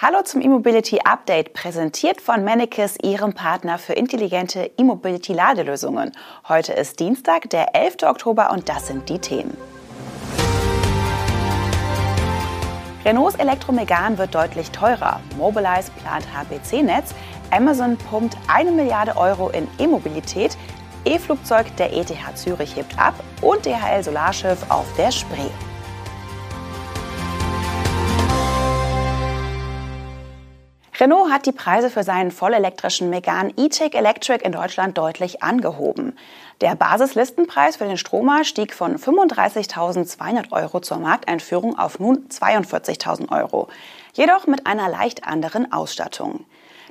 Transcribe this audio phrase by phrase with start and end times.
[0.00, 6.12] Hallo zum E-Mobility Update, präsentiert von Mannekes, Ihrem Partner für intelligente E-Mobility Ladelösungen.
[6.48, 8.04] Heute ist Dienstag, der 11.
[8.04, 9.56] Oktober und das sind die Themen.
[13.04, 15.18] Renaults Elektromegan wird deutlich teurer.
[15.36, 17.12] Mobilize plant HPC-Netz.
[17.50, 20.56] Amazon pumpt eine Milliarde Euro in E-Mobilität.
[21.06, 25.50] E-Flugzeug der ETH Zürich hebt ab und DHL Solarschiff auf der Spree.
[31.00, 36.18] Renault hat die Preise für seinen vollelektrischen Megane E-Tech Electric in Deutschland deutlich angehoben.
[36.60, 43.68] Der Basislistenpreis für den Stromer stieg von 35.200 Euro zur Markteinführung auf nun 42.000 Euro,
[44.14, 46.44] jedoch mit einer leicht anderen Ausstattung.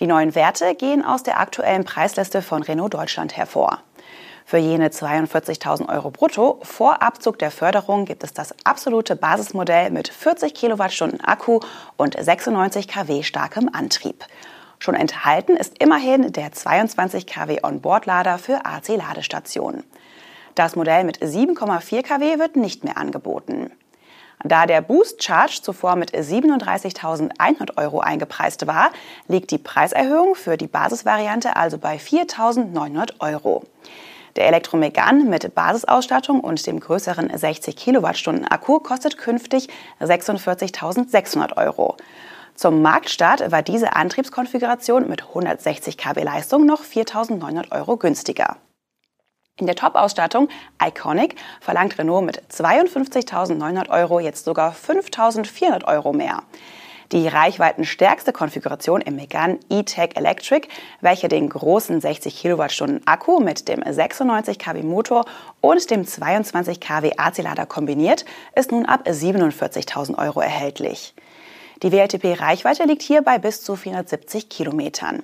[0.00, 3.84] Die neuen Werte gehen aus der aktuellen Preisliste von Renault Deutschland hervor.
[4.52, 10.08] Für jene 42.000 Euro brutto vor Abzug der Förderung gibt es das absolute Basismodell mit
[10.08, 11.60] 40 Kilowattstunden Akku
[11.96, 14.26] und 96 kW starkem Antrieb.
[14.78, 19.84] Schon enthalten ist immerhin der 22 kW Onboard-Lader für AC-Ladestationen.
[20.54, 23.72] Das Modell mit 7,4 kW wird nicht mehr angeboten.
[24.44, 28.90] Da der Boost Charge zuvor mit 37.100 Euro eingepreist war,
[29.28, 33.64] liegt die Preiserhöhung für die Basisvariante also bei 4.900 Euro.
[34.36, 39.68] Der Elektromegan mit Basisausstattung und dem größeren 60 Kilowattstunden Akku kostet künftig
[40.00, 41.96] 46.600 Euro.
[42.54, 48.56] Zum Marktstart war diese Antriebskonfiguration mit 160 kW Leistung noch 4.900 Euro günstiger.
[49.58, 50.48] In der Top-Ausstattung
[50.82, 56.42] Iconic verlangt Renault mit 52.900 Euro jetzt sogar 5.400 Euro mehr
[57.12, 60.68] die reichweitenstärkste Konfiguration im Megane E-Tech Electric,
[61.00, 65.24] welche den großen 60 Kilowattstunden Akku mit dem 96 kW Motor
[65.60, 68.24] und dem 22 kW AC-Lader kombiniert,
[68.56, 71.14] ist nun ab 47.000 Euro erhältlich.
[71.82, 75.22] Die WLTP-Reichweite liegt hier bei bis zu 470 Kilometern.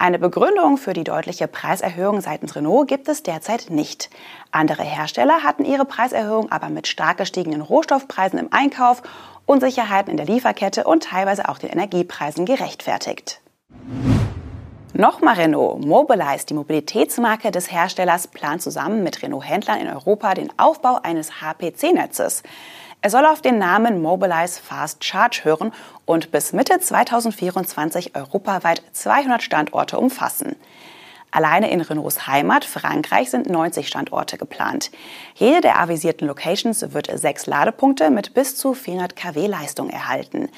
[0.00, 4.10] Eine Begründung für die deutliche Preiserhöhung seitens Renault gibt es derzeit nicht.
[4.52, 9.02] Andere Hersteller hatten ihre Preiserhöhung aber mit stark gestiegenen Rohstoffpreisen im Einkauf
[9.48, 13.40] Unsicherheiten in der Lieferkette und teilweise auch den Energiepreisen gerechtfertigt.
[14.92, 15.84] Nochmal Renault.
[15.84, 22.42] Mobilize, die Mobilitätsmarke des Herstellers, plant zusammen mit Renault-Händlern in Europa den Aufbau eines HPC-Netzes.
[23.00, 25.72] Er soll auf den Namen Mobilize Fast Charge hören
[26.04, 30.56] und bis Mitte 2024 europaweit 200 Standorte umfassen.
[31.30, 34.90] Alleine in Renaults Heimat Frankreich sind 90 Standorte geplant.
[35.34, 40.48] Jede der avisierten Locations wird sechs Ladepunkte mit bis zu 400 kW Leistung erhalten.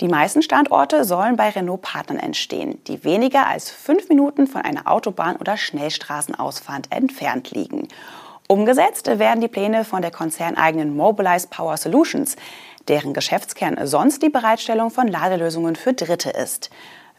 [0.00, 5.36] Die meisten Standorte sollen bei Renault-Partnern entstehen, die weniger als fünf Minuten von einer Autobahn-
[5.36, 7.88] oder Schnellstraßenausfahrt entfernt liegen.
[8.46, 12.36] Umgesetzt werden die Pläne von der konzerneigenen Mobilize Power Solutions,
[12.88, 16.70] deren Geschäftskern sonst die Bereitstellung von Ladelösungen für Dritte ist.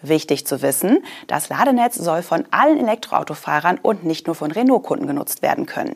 [0.02, 5.42] Wichtig zu wissen, das Ladenetz soll von allen Elektroautofahrern und nicht nur von Renault-Kunden genutzt
[5.42, 5.96] werden können.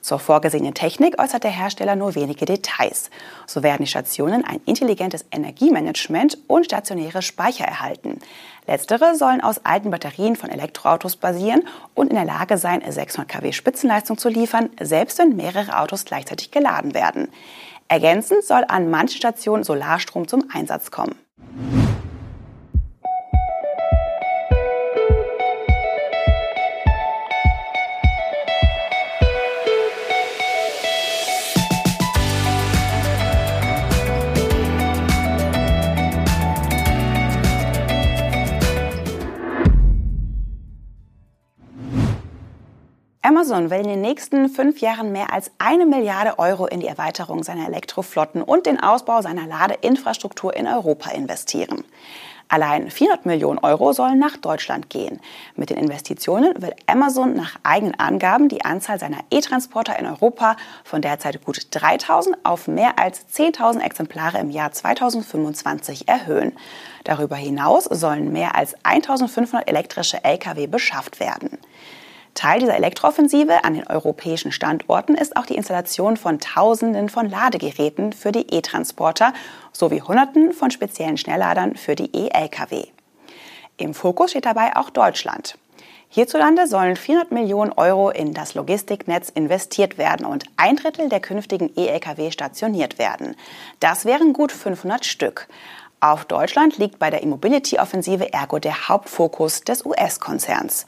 [0.00, 3.10] Zur vorgesehenen Technik äußert der Hersteller nur wenige Details.
[3.46, 8.18] So werden die Stationen ein intelligentes Energiemanagement und stationäre Speicher erhalten.
[8.66, 11.64] Letztere sollen aus alten Batterien von Elektroautos basieren
[11.94, 16.50] und in der Lage sein, 600 kW Spitzenleistung zu liefern, selbst wenn mehrere Autos gleichzeitig
[16.50, 17.28] geladen werden.
[17.88, 21.16] Ergänzend soll an manchen Stationen Solarstrom zum Einsatz kommen.
[43.22, 47.42] Amazon will in den nächsten fünf Jahren mehr als eine Milliarde Euro in die Erweiterung
[47.42, 51.84] seiner Elektroflotten und den Ausbau seiner Ladeinfrastruktur in Europa investieren.
[52.48, 55.20] Allein 400 Millionen Euro sollen nach Deutschland gehen.
[55.54, 61.02] Mit den Investitionen will Amazon nach eigenen Angaben die Anzahl seiner E-Transporter in Europa von
[61.02, 66.56] derzeit gut 3000 auf mehr als 10.000 Exemplare im Jahr 2025 erhöhen.
[67.04, 71.58] Darüber hinaus sollen mehr als 1500 elektrische Lkw beschafft werden.
[72.34, 78.12] Teil dieser Elektrooffensive an den europäischen Standorten ist auch die Installation von Tausenden von Ladegeräten
[78.12, 79.32] für die E-Transporter
[79.72, 82.86] sowie Hunderten von speziellen Schnellladern für die E-Lkw.
[83.76, 85.58] Im Fokus steht dabei auch Deutschland.
[86.12, 91.70] Hierzulande sollen 400 Millionen Euro in das Logistiknetz investiert werden und ein Drittel der künftigen
[91.76, 93.36] E-Lkw stationiert werden.
[93.78, 95.46] Das wären gut 500 Stück.
[96.00, 100.86] Auf Deutschland liegt bei der E-Mobility-Offensive ergo der Hauptfokus des US-Konzerns.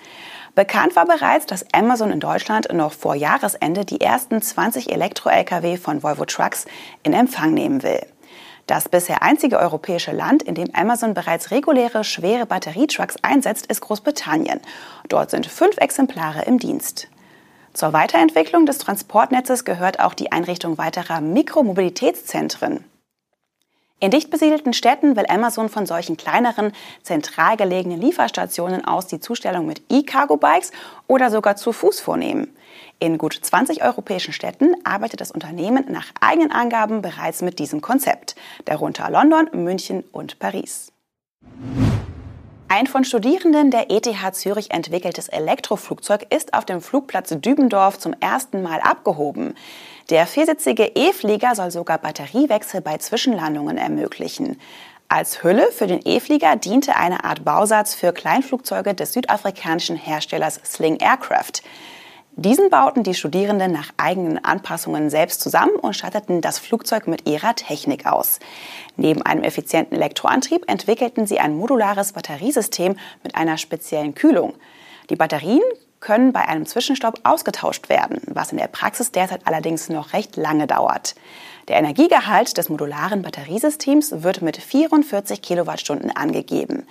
[0.54, 6.02] Bekannt war bereits, dass Amazon in Deutschland noch vor Jahresende die ersten 20 Elektro-Lkw von
[6.02, 6.66] Volvo Trucks
[7.02, 8.04] in Empfang nehmen will.
[8.66, 14.60] Das bisher einzige europäische Land, in dem Amazon bereits reguläre schwere Batterietrucks einsetzt, ist Großbritannien.
[15.08, 17.08] Dort sind fünf Exemplare im Dienst.
[17.72, 22.84] Zur Weiterentwicklung des Transportnetzes gehört auch die Einrichtung weiterer Mikromobilitätszentren.
[24.02, 26.72] In dicht besiedelten Städten will Amazon von solchen kleineren,
[27.04, 30.72] zentral gelegenen Lieferstationen aus die Zustellung mit E-Cargo-Bikes
[31.06, 32.52] oder sogar zu Fuß vornehmen.
[32.98, 38.34] In gut 20 europäischen Städten arbeitet das Unternehmen nach eigenen Angaben bereits mit diesem Konzept,
[38.64, 40.90] darunter London, München und Paris.
[42.66, 48.62] Ein von Studierenden der ETH Zürich entwickeltes Elektroflugzeug ist auf dem Flugplatz Dübendorf zum ersten
[48.62, 49.54] Mal abgehoben.
[50.10, 54.60] Der viersitzige E-Flieger soll sogar Batteriewechsel bei Zwischenlandungen ermöglichen.
[55.08, 60.96] Als Hülle für den E-Flieger diente eine Art Bausatz für Kleinflugzeuge des südafrikanischen Herstellers Sling
[60.96, 61.62] Aircraft.
[62.34, 67.54] Diesen bauten die Studierenden nach eigenen Anpassungen selbst zusammen und statteten das Flugzeug mit ihrer
[67.54, 68.40] Technik aus.
[68.96, 74.54] Neben einem effizienten Elektroantrieb entwickelten sie ein modulares Batteriesystem mit einer speziellen Kühlung.
[75.10, 75.60] Die Batterien
[76.02, 80.66] können bei einem Zwischenstopp ausgetauscht werden, was in der Praxis derzeit allerdings noch recht lange
[80.66, 81.14] dauert.
[81.68, 86.86] Der Energiegehalt des modularen Batteriesystems wird mit 44 Kilowattstunden angegeben.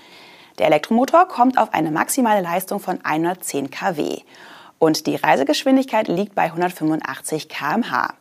[0.57, 4.21] Der Elektromotor kommt auf eine maximale Leistung von 110 kW
[4.79, 8.15] und die Reisegeschwindigkeit liegt bei 185 km/h.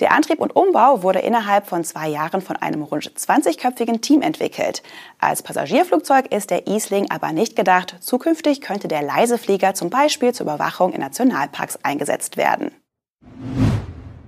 [0.00, 4.82] Der Antrieb und Umbau wurde innerhalb von zwei Jahren von einem rund 20-köpfigen Team entwickelt.
[5.18, 7.96] Als Passagierflugzeug ist der E-Sling aber nicht gedacht.
[8.00, 12.72] Zukünftig könnte der Leiseflieger zum Beispiel zur Überwachung in Nationalparks eingesetzt werden.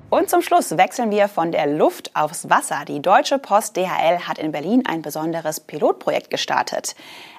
[0.09, 2.85] Und zum Schluss wechseln wir von der Luft aufs Wasser.
[2.87, 6.95] Die Deutsche Post DHL hat in Berlin ein besonderes Pilotprojekt gestartet.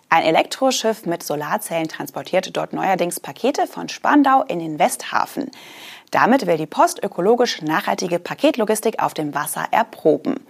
[0.09, 5.51] Ein Elektroschiff mit Solarzellen transportiert dort neuerdings Pakete von Spandau in den Westhafen.
[6.11, 10.45] Damit will die Post ökologisch nachhaltige Paketlogistik auf dem Wasser erproben.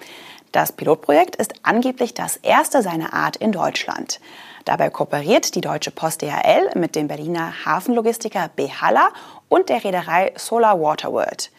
[0.51, 4.19] Das Pilotprojekt ist angeblich das erste seiner Art in Deutschland.
[4.65, 9.09] Dabei kooperiert die Deutsche Post DHL mit dem Berliner Hafenlogistiker Behalla
[9.49, 11.51] und der Reederei Solar Waterworld.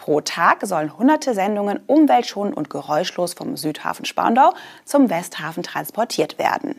[0.00, 4.54] Pro Tag sollen hunderte Sendungen umweltschonend und geräuschlos vom Südhafen Spandau
[4.84, 6.76] zum Westhafen transportiert werden.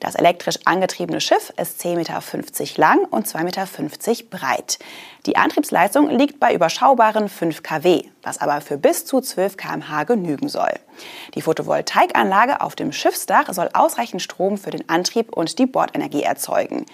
[0.00, 3.66] Das elektrisch angetriebene Schiff ist 10,50 Meter lang und 2,50 Meter
[4.30, 4.78] breit.
[5.26, 10.48] Die Antriebsleistung liegt bei überschaubaren 5 kW, was aber für bis zu 12 kmh genügen
[10.48, 10.74] soll.
[11.34, 16.84] Die Photovoltaikanlage auf dem Schiffsdach soll ausreichend Strom für den Antrieb und die Bordenergie erzeugen.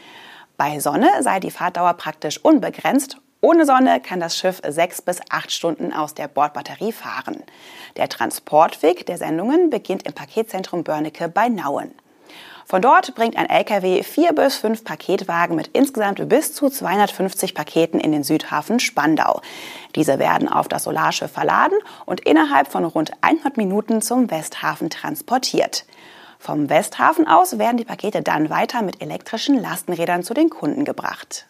[0.57, 5.51] Bei Sonne sei die Fahrtdauer praktisch unbegrenzt ohne Sonne kann das Schiff sechs bis acht
[5.51, 7.43] Stunden aus der Bordbatterie fahren.
[7.97, 11.93] Der Transportweg der Sendungen beginnt im Paketzentrum Börnecke bei Nauen.
[12.67, 17.99] Von dort bringt ein LKW vier bis fünf Paketwagen mit insgesamt bis zu 250 Paketen
[17.99, 19.41] in den Südhafen Spandau.
[19.97, 25.85] Diese werden auf das Solarschiff verladen und innerhalb von rund 100 Minuten zum Westhafen transportiert.
[26.39, 31.47] Vom Westhafen aus werden die Pakete dann weiter mit elektrischen Lastenrädern zu den Kunden gebracht.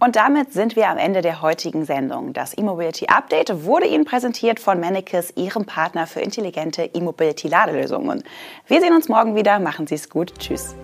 [0.00, 2.32] Und damit sind wir am Ende der heutigen Sendung.
[2.32, 8.22] Das E-Mobility Update wurde Ihnen präsentiert von Mannekes, Ihrem Partner für intelligente E-Mobility-Ladelösungen.
[8.66, 9.58] Wir sehen uns morgen wieder.
[9.58, 10.34] Machen Sie es gut.
[10.38, 10.76] Tschüss.